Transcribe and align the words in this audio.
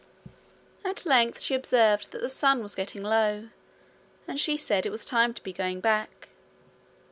At 0.83 1.05
length 1.05 1.41
she 1.41 1.53
observed 1.53 2.09
that 2.09 2.21
the 2.21 2.27
sun 2.27 2.63
was 2.63 2.73
getting 2.73 3.03
low, 3.03 3.49
and 4.27 4.39
said 4.41 4.87
it 4.87 4.91
was 4.91 5.05
time 5.05 5.31
to 5.35 5.43
be 5.43 5.53
going 5.53 5.79
back. 5.79 6.29